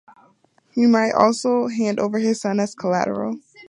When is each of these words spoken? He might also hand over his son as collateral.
He 0.73 0.87
might 0.87 1.11
also 1.13 1.67
hand 1.67 1.99
over 1.99 2.17
his 2.17 2.41
son 2.41 2.59
as 2.59 2.73
collateral. 2.73 3.37